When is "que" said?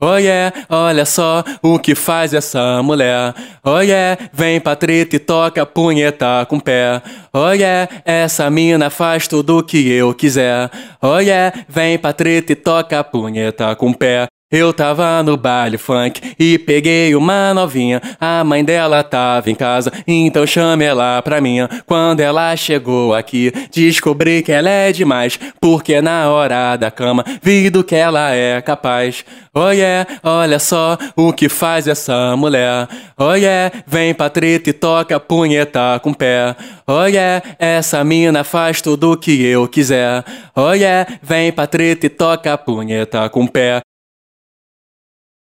1.76-1.92, 9.64-9.90, 24.42-24.50, 27.84-27.94, 31.30-31.50, 39.18-39.44